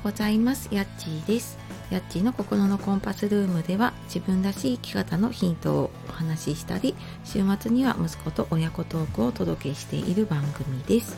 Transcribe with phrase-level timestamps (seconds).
[0.00, 0.68] うございます。
[0.72, 1.58] やっちーです。
[1.90, 11.16] やっちーの心のコンパスルームでは自分らしい生き方のヒントをお話ししたり週末には息子と親子トークをお届けしている番組です。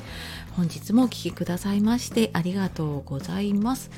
[0.56, 3.90] 本日もお聴きくださいましてありがとうございます、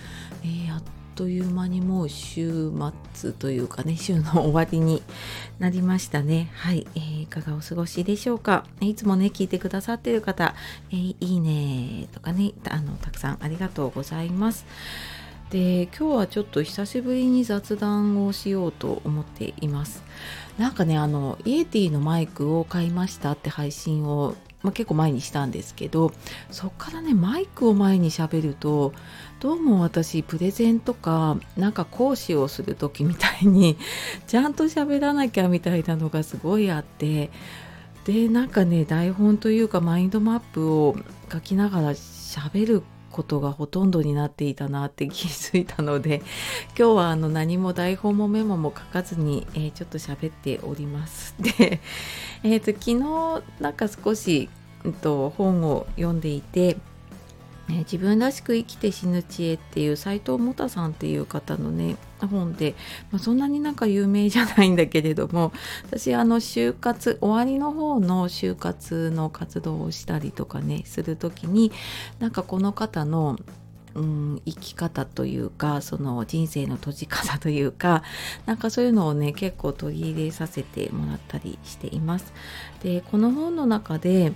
[0.42, 2.72] えー、という間にもう週
[3.14, 5.02] 末というかね週の終わりに
[5.58, 6.50] なりましたね。
[6.54, 8.64] はい、えー、いかがお過ごしでしょうか？
[8.80, 10.54] いつもね聞いてくださっている方、
[10.90, 14.66] えー、いいねとかねあのたくさんありがとうございます。
[15.50, 20.02] で今日はちょっと久しぶりに雑談をしようと思っています。
[20.58, 24.34] なんかねあのイエティのマイクを買いましたって配信を
[24.64, 26.10] まあ、結構前にしたんですけど
[26.50, 28.94] そっからねマイクを前にしゃべると
[29.38, 33.76] どうも私プレゼンとかなんか講師をする時みたいに
[34.26, 37.30] ちゃんと喋らなきゃみたいなのがすごいあって
[38.06, 40.96] でなんかね台本というかマインドマップを
[41.30, 42.82] 書きながら喋る
[43.14, 46.20] ことがほとんどになっていたなって気づいたので
[46.76, 51.36] 今日はあの何も台本もメモも書かずに、えー、ちょっと喋っております。
[51.38, 51.80] で、
[52.42, 54.48] えーと、昨日なんか少し、
[54.82, 56.76] うんと、本を読んでいて
[57.68, 62.74] ね、自分らしく生きて死ぬ知恵っていう斎藤もたさんっていう方のね本で、
[63.10, 65.52] まあ、そんなになんか有名じゃないんだけれども
[65.86, 71.72] 私あの就活終わりの方の就活の活動をしたりとかねする時に
[72.18, 73.38] なんかこの方の
[73.94, 78.02] うん、生き方というかその人生の閉じ方というか
[78.44, 82.32] なんかそういうのをね結構取り入れさせてもらったりしています。
[82.82, 84.32] でこの本の中で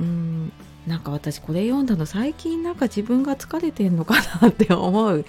[0.00, 0.52] うん
[0.86, 5.24] なんか私これ読んだの最近なんか自分が疲れてんのかなって思う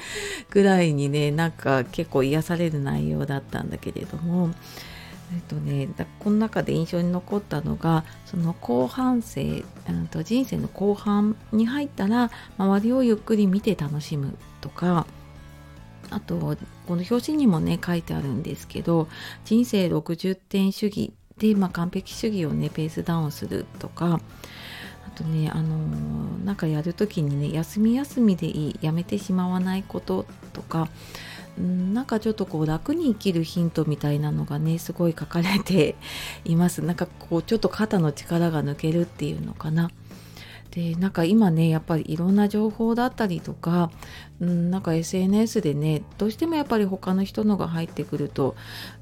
[0.52, 4.52] ぐらいにねなんか結構癒される内容だったんだけれども。
[5.34, 9.66] えっとね、この中で印象に残ったのがその後半生、
[10.10, 15.06] と人生の後半に入ったら周りをゆっくり見て楽しむとか
[16.10, 16.38] あと
[16.88, 19.10] この表紙にもね書いてあるんですけど
[19.44, 24.22] 人生60点主義で、まあ、完璧主義をねペースダウンするとか
[25.08, 30.90] あとねあのー、なんかやる時にね休み休みでいいやめてしまわないこととか
[31.62, 35.96] んなんかちょっとこう楽に生きるヒントみたいなのがね すごい書かれて
[36.46, 36.82] います。
[36.82, 39.92] なんかこうちょっと肩の力が抜けるっていうのかな。
[40.72, 43.90] でなんか今ねやっぱりいろんな情報だったりとか、
[44.40, 48.56] うん、なんか SNS でねどうしてもやっぱり他の人のが入ってくると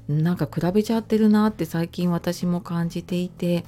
[0.08, 3.64] なんか比べちゃってるなって最近私も感じていて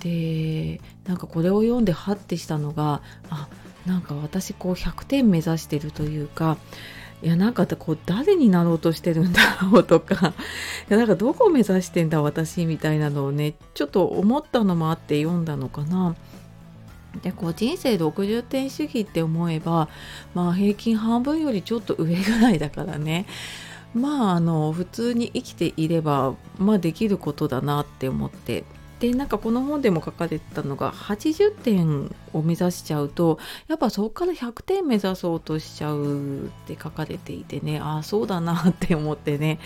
[0.00, 3.00] でなんかこれを読んでハッてしたのが
[3.30, 3.48] あ
[3.86, 6.58] なんか私こう100点目指してるというか
[7.22, 10.34] いやなんかこう誰になろうとしてるんだろうとか
[10.88, 16.14] いやなんかどこを目指してんだ私みたいなのをねちょっと思ったのもあって読んだのかな。
[17.22, 19.88] でこう人生60点主義って思えば
[20.34, 23.26] まあ平均半分よりちょっと上ぐらいだからね
[23.94, 28.64] まああの普通に生きていればまあできることだなって思って
[29.04, 33.38] でなんかこの本でも書かれてたのが80点を目指しちゃうと
[33.68, 39.58] やっぱそこから100点目指そうとしちゃうって書かれていてねああそうだなって思ってね。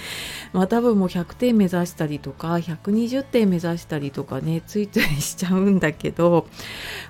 [0.53, 6.49] まあ多分もう100点目指したりとか120点目指したりとかねついついしちゃうんだけど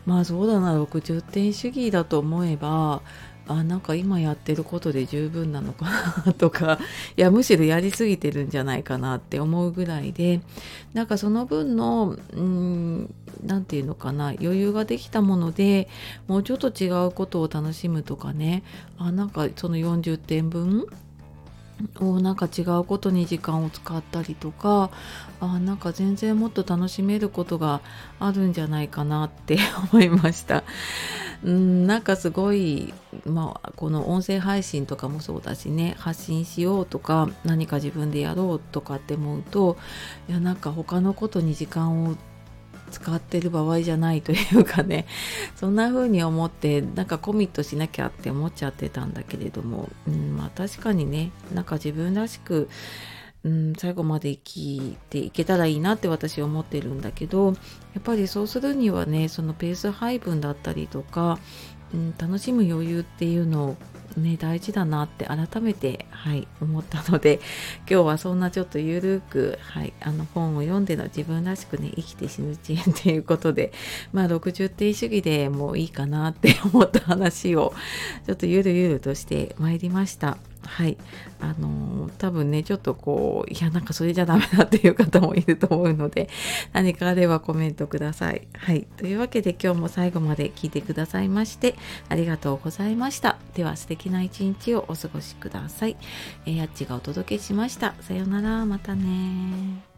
[0.04, 3.00] まあそうだな60点主義だと思えば
[3.48, 5.86] あなんか今やってることで十分なのか
[6.26, 6.78] なとか
[7.16, 10.40] いやむしろやりすぎてるんじゃないかなって思うぐらいで
[10.92, 12.16] なんかその分の
[13.44, 15.88] 何て言うのかな余裕ができたもので
[16.26, 18.62] もうちょっと違うことを楽しむとかね
[18.98, 20.86] あなんかその40点分
[22.00, 24.90] をなんか違うことに時間を使ったりとか
[25.40, 27.80] あなんか全然もっと楽しめることが
[28.18, 29.58] あるんじゃないかなって
[29.92, 30.64] 思いました。
[31.44, 32.92] うんなんかすごい、
[33.24, 39.76] まあ、この音声配信とかもそうだしね発信しようとか何か自分でやろうとかって思うと
[40.28, 42.16] いやなんか他のことに時間を
[42.90, 45.06] 使ってる場合じゃないというかね
[45.56, 52.68] そんな風に思ってなんかコミットしなきゃって思っちゃってたんだけれども、うん、まあ確かにねなんか自分らしく、
[53.44, 57.52] うん、最後まで生きていけたらいいなって私は思ってるんだけどや
[58.00, 61.38] っぱりそうするにはねそのペース配分だったりとか、
[61.94, 63.76] うん、楽しむ余裕っていうのを
[64.18, 67.40] ね大事だなって改めてはい思ったので
[67.88, 73.72] 今日はそんなちょっとゆるくはいあの本を読んでの自分らしくね生きて死ぬ知恵っていうことで
[74.12, 77.72] まあ60点主義でもういいかなって思った話を
[78.26, 80.38] ちょっとゆるゆるとしてまいりました。
[80.62, 80.96] はい。
[81.40, 86.28] あの多分ねちょっとこういやなんかそれじゃダメだっていう方もいると思うので
[86.72, 88.46] 何かあればコメントください。
[88.56, 88.86] はい。
[88.96, 91.76] というわけで今日も最後まで聞いてくださいまして
[92.08, 93.38] ありがとうございました。
[93.54, 95.96] では素敵な一日をお過ごしください。
[96.46, 97.94] えやっちがお届けしました。
[98.00, 98.66] さようなら。
[98.66, 99.97] またね